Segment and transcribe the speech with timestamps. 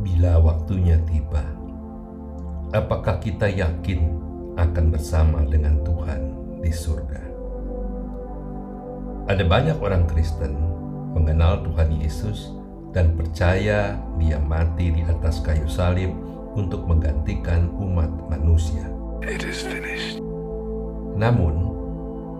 [0.00, 1.44] bila waktunya tiba,
[2.76, 4.12] apakah kita yakin
[4.56, 6.20] akan bersama dengan Tuhan
[6.60, 7.22] di surga?
[9.26, 10.54] Ada banyak orang Kristen
[11.16, 12.54] mengenal Tuhan Yesus
[12.94, 16.12] dan percaya Dia mati di atas kayu salib
[16.56, 18.88] untuk menggantikan umat manusia.
[19.24, 20.22] It is finished.
[21.16, 21.72] Namun,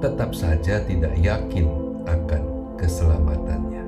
[0.00, 1.66] tetap saja tidak yakin
[2.04, 2.42] akan
[2.76, 3.85] keselamatannya.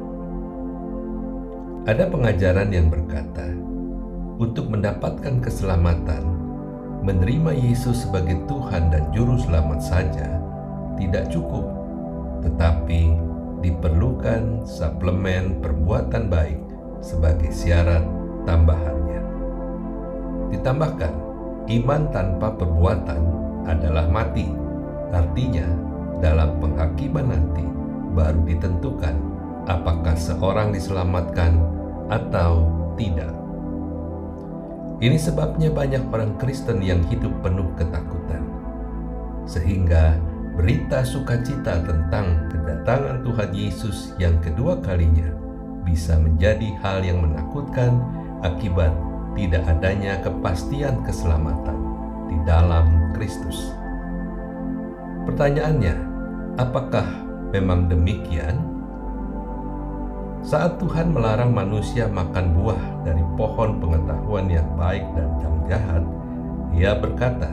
[1.89, 3.49] Ada pengajaran yang berkata,
[4.37, 6.21] untuk mendapatkan keselamatan,
[7.01, 10.37] menerima Yesus sebagai Tuhan dan Juru Selamat saja
[11.01, 11.65] tidak cukup,
[12.45, 13.17] tetapi
[13.65, 16.61] diperlukan suplemen perbuatan baik
[17.01, 18.05] sebagai syarat
[18.45, 19.25] tambahannya.
[20.53, 21.15] Ditambahkan,
[21.73, 23.23] iman tanpa perbuatan
[23.65, 24.45] adalah mati.
[25.09, 25.65] Artinya,
[26.21, 27.65] dalam penghakiman nanti
[28.13, 29.17] baru ditentukan
[29.65, 31.78] apakah seorang diselamatkan
[32.09, 33.33] atau tidak.
[34.99, 38.43] Ini sebabnya banyak orang Kristen yang hidup penuh ketakutan,
[39.47, 40.19] sehingga
[40.59, 45.31] berita sukacita tentang kedatangan Tuhan Yesus yang kedua kalinya
[45.87, 48.03] bisa menjadi hal yang menakutkan
[48.43, 48.91] akibat
[49.39, 51.79] tidak adanya kepastian keselamatan
[52.27, 53.71] di dalam Kristus.
[55.25, 55.95] Pertanyaannya,
[56.59, 57.07] apakah
[57.55, 58.68] memang demikian?
[60.39, 66.05] Saat Tuhan melarang manusia makan buah dari pohon pengetahuan yang baik dan yang jahat,
[66.79, 67.51] Ia berkata,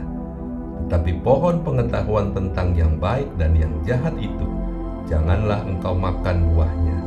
[0.85, 4.45] "Tetapi pohon pengetahuan tentang yang baik dan yang jahat itu,
[5.09, 6.97] janganlah engkau makan buahnya,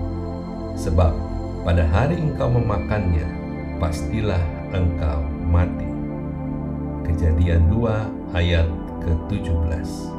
[0.75, 1.15] sebab
[1.63, 3.29] pada hari engkau memakannya,
[3.79, 4.43] pastilah
[4.75, 5.87] engkau mati."
[7.07, 8.67] Kejadian 2 ayat
[8.99, 10.11] ke-17.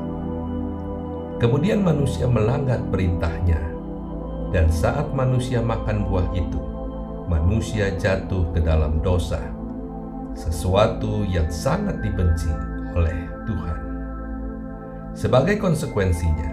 [1.40, 3.79] Kemudian manusia melanggar perintahnya
[4.50, 6.62] dan saat manusia makan buah itu,
[7.30, 9.38] manusia jatuh ke dalam dosa,
[10.34, 12.50] sesuatu yang sangat dibenci
[12.98, 13.80] oleh Tuhan.
[15.14, 16.50] Sebagai konsekuensinya,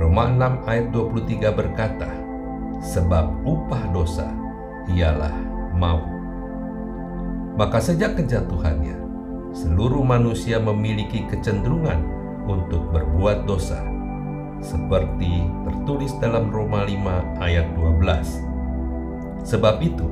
[0.00, 2.10] Roma 6 ayat 23 berkata,
[2.78, 4.30] Sebab upah dosa
[4.86, 5.34] ialah
[5.74, 6.06] maut.
[7.58, 8.94] Maka sejak kejatuhannya,
[9.50, 11.98] seluruh manusia memiliki kecenderungan
[12.46, 13.97] untuk berbuat dosa
[14.60, 19.46] seperti tertulis dalam Roma 5 ayat 12.
[19.46, 20.06] Sebab itu,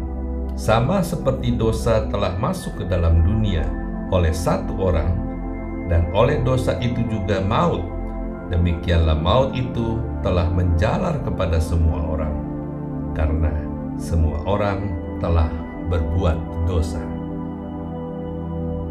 [0.56, 3.66] sama seperti dosa telah masuk ke dalam dunia
[4.08, 5.12] oleh satu orang
[5.86, 7.84] dan oleh dosa itu juga maut,
[8.48, 12.34] demikianlah maut itu telah menjalar kepada semua orang
[13.12, 13.52] karena
[14.00, 14.80] semua orang
[15.20, 15.48] telah
[15.88, 17.00] berbuat dosa.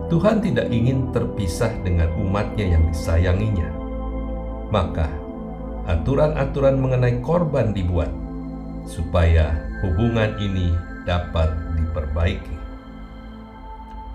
[0.06, 3.70] Tuhan tidak ingin terpisah dengan umatnya yang disayanginya.
[4.70, 5.10] Maka
[5.86, 8.10] aturan-aturan mengenai korban dibuat
[8.86, 9.54] supaya
[9.86, 10.74] hubungan ini
[11.06, 12.56] dapat diperbaiki.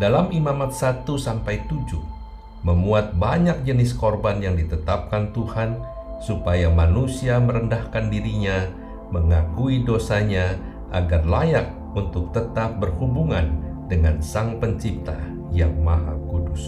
[0.03, 5.81] Dalam Imamat 1 sampai 7 memuat banyak jenis korban yang ditetapkan Tuhan
[6.21, 8.69] supaya manusia merendahkan dirinya,
[9.09, 10.61] mengakui dosanya
[10.93, 13.57] agar layak untuk tetap berhubungan
[13.89, 15.17] dengan Sang Pencipta
[15.51, 16.63] yang Maha Kudus.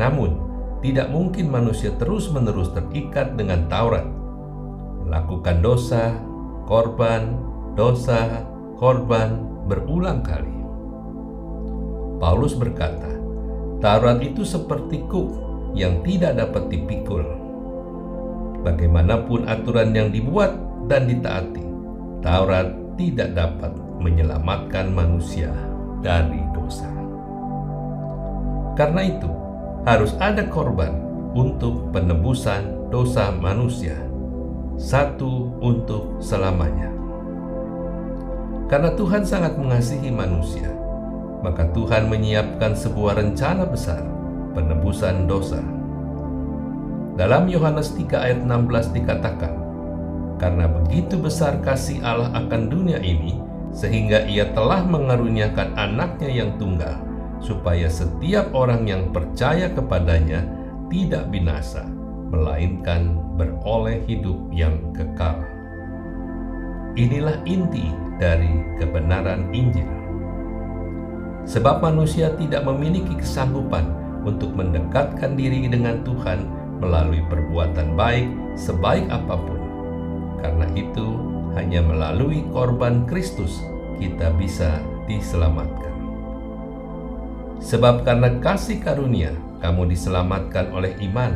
[0.00, 0.47] Namun,
[0.78, 4.06] tidak mungkin manusia terus-menerus terikat dengan Taurat.
[5.02, 6.14] Melakukan dosa,
[6.68, 7.34] korban,
[7.74, 8.46] dosa,
[8.78, 10.54] korban berulang kali.
[12.18, 13.10] Paulus berkata,
[13.78, 15.30] Taurat itu seperti kuk
[15.74, 17.22] yang tidak dapat dipikul.
[18.66, 20.54] Bagaimanapun aturan yang dibuat
[20.90, 21.62] dan ditaati,
[22.22, 23.70] Taurat tidak dapat
[24.02, 25.54] menyelamatkan manusia
[26.02, 26.90] dari dosa.
[28.74, 29.30] Karena itu,
[29.88, 30.92] harus ada korban
[31.32, 33.96] untuk penebusan dosa manusia,
[34.76, 36.92] satu untuk selamanya.
[38.68, 40.68] Karena Tuhan sangat mengasihi manusia,
[41.40, 44.04] maka Tuhan menyiapkan sebuah rencana besar
[44.52, 45.64] penebusan dosa.
[47.16, 49.56] Dalam Yohanes 3 ayat 16 dikatakan,
[50.36, 53.40] Karena begitu besar kasih Allah akan dunia ini,
[53.72, 57.07] sehingga ia telah mengaruniakan anaknya yang tunggal,
[57.38, 60.42] supaya setiap orang yang percaya kepadanya
[60.88, 61.86] tidak binasa,
[62.32, 65.38] melainkan beroleh hidup yang kekal.
[66.98, 68.50] Inilah inti dari
[68.82, 69.86] kebenaran Injil.
[71.48, 73.88] Sebab manusia tidak memiliki kesanggupan
[74.26, 76.44] untuk mendekatkan diri dengan Tuhan
[76.82, 79.60] melalui perbuatan baik sebaik apa pun.
[80.42, 81.06] Karena itu,
[81.56, 83.62] hanya melalui korban Kristus
[83.98, 84.78] kita bisa
[85.10, 85.97] diselamatkan.
[87.58, 91.34] Sebab karena kasih karunia kamu diselamatkan oleh iman.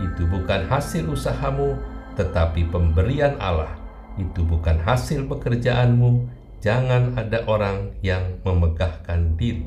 [0.00, 1.76] Itu bukan hasil usahamu,
[2.16, 3.76] tetapi pemberian Allah.
[4.16, 6.28] Itu bukan hasil pekerjaanmu,
[6.64, 9.66] jangan ada orang yang memegahkan diri.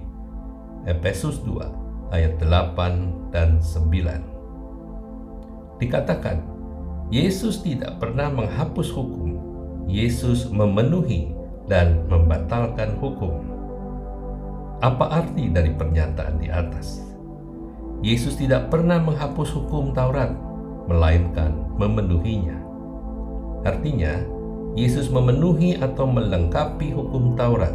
[0.85, 5.81] Efesus 2 ayat 8 dan 9.
[5.81, 6.37] Dikatakan,
[7.13, 9.37] Yesus tidak pernah menghapus hukum.
[9.85, 11.29] Yesus memenuhi
[11.69, 13.54] dan membatalkan hukum.
[14.83, 16.99] Apa arti dari pernyataan di atas?
[18.03, 20.35] Yesus tidak pernah menghapus hukum Taurat,
[20.91, 22.59] melainkan memenuhinya.
[23.63, 24.19] Artinya,
[24.75, 27.71] Yesus memenuhi atau melengkapi hukum Taurat.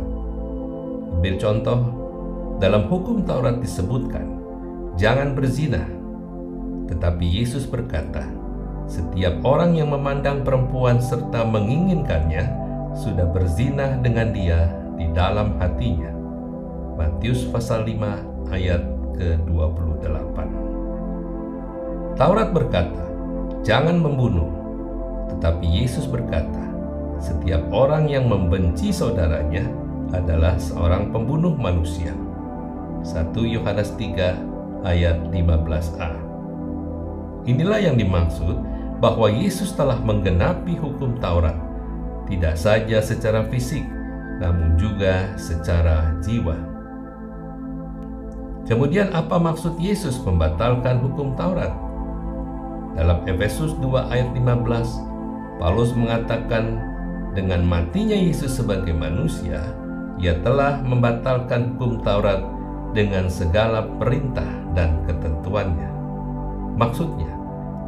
[1.17, 1.81] Ambil contoh,
[2.61, 4.29] dalam hukum Taurat disebutkan,
[5.01, 5.89] jangan berzina.
[6.85, 8.29] Tetapi Yesus berkata,
[8.85, 12.45] setiap orang yang memandang perempuan serta menginginkannya
[12.93, 14.69] sudah berzina dengan dia
[15.01, 16.20] di dalam hatinya.
[17.01, 18.85] Matius pasal 5 ayat
[19.17, 20.37] ke-28.
[22.13, 23.09] Taurat berkata,
[23.65, 24.53] jangan membunuh.
[25.33, 26.61] Tetapi Yesus berkata,
[27.17, 29.65] setiap orang yang membenci saudaranya
[30.13, 32.13] adalah seorang pembunuh manusia.
[33.01, 36.13] 1 Yohanes 3 ayat 15a.
[37.49, 38.61] Inilah yang dimaksud
[39.01, 41.57] bahwa Yesus telah menggenapi hukum Taurat,
[42.29, 43.89] tidak saja secara fisik,
[44.37, 46.70] namun juga secara jiwa.
[48.71, 51.75] Kemudian apa maksud Yesus membatalkan hukum Taurat?
[52.95, 56.79] Dalam Efesus 2 ayat 15, Paulus mengatakan
[57.35, 59.59] dengan matinya Yesus sebagai manusia,
[60.23, 62.47] ia telah membatalkan hukum Taurat
[62.95, 64.47] dengan segala perintah
[64.79, 65.91] dan ketentuannya.
[66.79, 67.35] Maksudnya,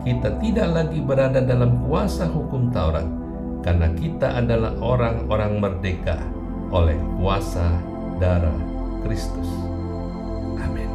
[0.02, 3.06] kita tidak lagi berada dalam kuasa hukum Taurat
[3.62, 6.18] karena kita adalah orang-orang merdeka
[6.74, 7.70] oleh kuasa
[8.18, 8.58] darah
[9.06, 9.46] Kristus.
[10.60, 10.91] Amén.